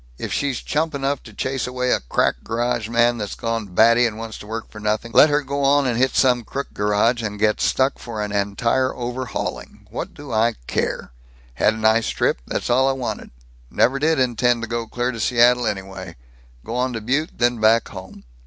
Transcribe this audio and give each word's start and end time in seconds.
If 0.17 0.33
she's 0.33 0.61
chump 0.61 0.95
enough 0.95 1.21
to 1.21 1.31
chase 1.31 1.67
away 1.67 1.91
a 1.91 1.99
crack 1.99 2.37
garage 2.43 2.89
man 2.89 3.19
that's 3.19 3.35
gone 3.35 3.67
batty 3.67 4.07
and 4.07 4.17
wants 4.17 4.39
to 4.39 4.47
work 4.47 4.67
for 4.71 4.79
nothing, 4.79 5.11
let 5.11 5.29
her 5.29 5.43
go 5.43 5.63
on 5.63 5.85
and 5.85 5.95
hit 5.95 6.15
some 6.15 6.43
crook 6.43 6.69
garage 6.73 7.21
and 7.21 7.37
get 7.37 7.61
stuck 7.61 7.99
for 7.99 8.19
an 8.23 8.31
entire 8.31 8.95
overhauling. 8.95 9.85
What 9.91 10.15
do 10.15 10.31
I 10.33 10.55
care? 10.65 11.11
Had 11.53 11.77
nice 11.79 12.09
trip; 12.09 12.41
that's 12.47 12.67
all 12.71 12.89
I 12.89 12.93
wanted. 12.93 13.29
Never 13.69 13.99
did 13.99 14.19
intend 14.19 14.63
to 14.63 14.67
go 14.67 14.87
clear 14.87 15.11
to 15.11 15.19
Seattle, 15.19 15.67
anyway. 15.67 16.15
Go 16.65 16.73
on 16.75 16.93
to 16.93 17.01
Butte, 17.01 17.37
then 17.37 17.59
back 17.59 17.89
home. 17.89 18.23